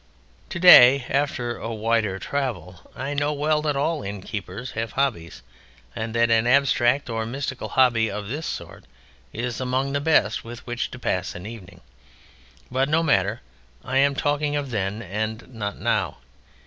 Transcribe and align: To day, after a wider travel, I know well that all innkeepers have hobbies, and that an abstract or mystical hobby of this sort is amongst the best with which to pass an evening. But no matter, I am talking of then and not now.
To 0.49 0.57
day, 0.57 1.05
after 1.09 1.57
a 1.57 1.71
wider 1.71 2.17
travel, 2.17 2.89
I 2.95 3.13
know 3.13 3.31
well 3.33 3.61
that 3.61 3.75
all 3.75 4.01
innkeepers 4.01 4.71
have 4.71 4.93
hobbies, 4.93 5.43
and 5.95 6.15
that 6.15 6.31
an 6.31 6.47
abstract 6.47 7.07
or 7.07 7.23
mystical 7.27 7.69
hobby 7.69 8.09
of 8.09 8.27
this 8.27 8.47
sort 8.47 8.85
is 9.31 9.61
amongst 9.61 9.93
the 9.93 10.01
best 10.01 10.43
with 10.43 10.65
which 10.65 10.89
to 10.89 10.97
pass 10.97 11.35
an 11.35 11.45
evening. 11.45 11.81
But 12.71 12.89
no 12.89 13.03
matter, 13.03 13.41
I 13.85 13.97
am 13.99 14.15
talking 14.15 14.55
of 14.55 14.71
then 14.71 15.03
and 15.03 15.53
not 15.53 15.77
now. 15.77 16.17